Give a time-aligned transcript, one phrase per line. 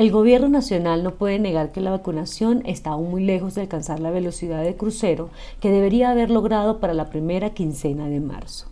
[0.00, 4.00] El gobierno nacional no puede negar que la vacunación está aún muy lejos de alcanzar
[4.00, 5.28] la velocidad de crucero
[5.60, 8.64] que debería haber logrado para la primera quincena de marzo.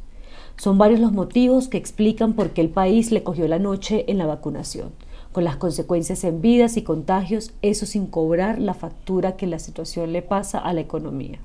[0.56, 4.16] Son varios los motivos que explican por qué el país le cogió la noche en
[4.16, 4.88] la vacunación,
[5.30, 10.14] con las consecuencias en vidas y contagios, eso sin cobrar la factura que la situación
[10.14, 11.40] le pasa a la economía.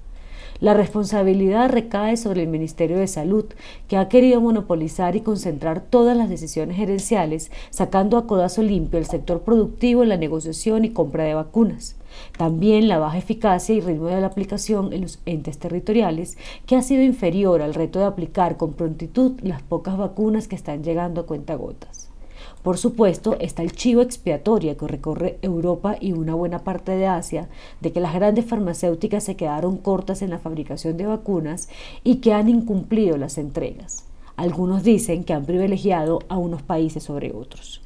[0.64, 3.43] La responsabilidad recae sobre el Ministerio de Salud,
[3.89, 9.05] que ha querido monopolizar y concentrar todas las decisiones gerenciales, sacando a codazo limpio el
[9.05, 11.98] sector productivo en la negociación y compra de vacunas.
[12.38, 16.82] También la baja eficacia y ritmo de la aplicación en los entes territoriales, que ha
[16.82, 21.26] sido inferior al reto de aplicar con prontitud las pocas vacunas que están llegando a
[21.26, 22.12] cuentagotas.
[22.61, 27.49] Por supuesto, está el chivo expiatorio que recorre Europa y una buena parte de Asia
[27.81, 31.70] de que las grandes farmacéuticas se quedaron cortas en la fabricación de vacunas
[32.03, 34.05] y que han incumplido las entregas.
[34.35, 37.81] Algunos dicen que han privilegiado a unos países sobre otros.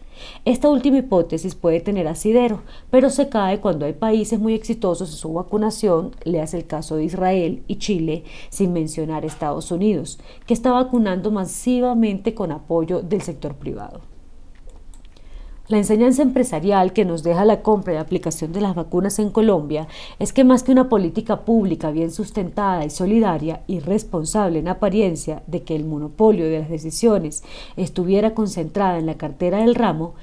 [0.45, 5.17] Esta última hipótesis puede tener asidero, pero se cae cuando hay países muy exitosos en
[5.17, 10.53] su vacunación, le hace el caso de Israel y Chile, sin mencionar Estados Unidos, que
[10.53, 14.16] está vacunando masivamente con apoyo del sector privado.
[15.69, 19.89] La enseñanza empresarial que nos deja la compra y aplicación de las vacunas en Colombia
[20.17, 25.43] es que más que una política pública bien sustentada y solidaria y responsable en apariencia
[25.45, 27.43] de que el monopolio de las decisiones
[27.75, 30.13] estuviera concentrada en la cartera del ramo,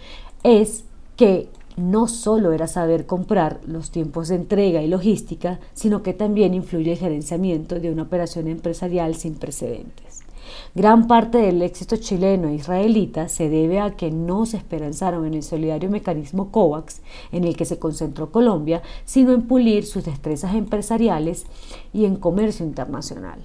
[0.45, 0.85] es
[1.17, 6.55] que no solo era saber comprar los tiempos de entrega y logística, sino que también
[6.55, 10.24] influye el gerenciamiento de una operación empresarial sin precedentes.
[10.75, 15.35] Gran parte del éxito chileno e israelita se debe a que no se esperanzaron en
[15.35, 17.01] el solidario mecanismo COVAX
[17.33, 21.47] en el que se concentró Colombia, sino en pulir sus destrezas empresariales
[21.93, 23.41] y en comercio internacional.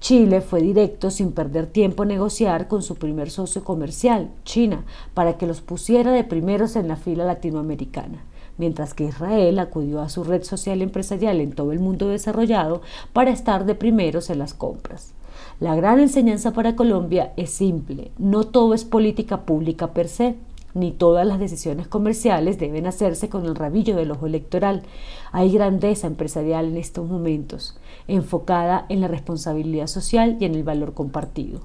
[0.00, 4.84] Chile fue directo sin perder tiempo a negociar con su primer socio comercial, China,
[5.14, 8.24] para que los pusiera de primeros en la fila latinoamericana
[8.56, 12.82] mientras que Israel acudió a su red social empresarial en todo el mundo desarrollado
[13.12, 15.12] para estar de primeros en las compras.
[15.60, 20.36] La gran enseñanza para Colombia es simple, no todo es política pública per se,
[20.74, 24.82] ni todas las decisiones comerciales deben hacerse con el rabillo del ojo electoral.
[25.30, 27.78] Hay grandeza empresarial en estos momentos,
[28.08, 31.60] enfocada en la responsabilidad social y en el valor compartido.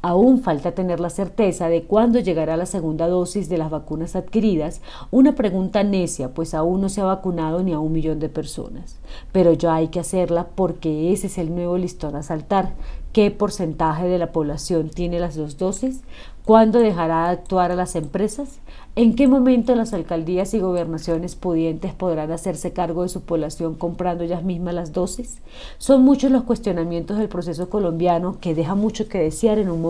[0.00, 4.80] Aún falta tener la certeza de cuándo llegará la segunda dosis de las vacunas adquiridas,
[5.10, 8.96] una pregunta necia, pues aún no se ha vacunado ni a un millón de personas.
[9.32, 12.74] Pero ya hay que hacerla porque ese es el nuevo listón a saltar,
[13.12, 16.02] qué porcentaje de la población tiene las dos dosis,
[16.44, 18.60] cuándo dejará de actuar a las empresas,
[18.96, 24.24] en qué momento las alcaldías y gobernaciones pudientes podrán hacerse cargo de su población comprando
[24.24, 25.42] ellas mismas las dosis.
[25.78, 29.82] Son muchos los cuestionamientos del proceso colombiano que deja mucho que desear en un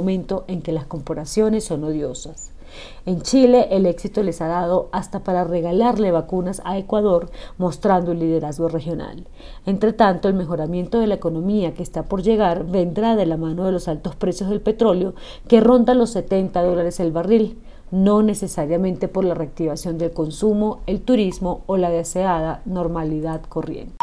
[0.49, 2.53] en que las comparaciones son odiosas.
[3.07, 8.19] En Chile el éxito les ha dado hasta para regalarle vacunas a Ecuador, mostrando un
[8.19, 9.27] liderazgo regional.
[9.67, 13.65] Entre tanto, el mejoramiento de la economía que está por llegar vendrá de la mano
[13.65, 15.15] de los altos precios del petróleo
[15.49, 17.59] que rondan los 70 dólares el barril,
[17.91, 23.97] no necesariamente por la reactivación del consumo, el turismo o la deseada normalidad corriente.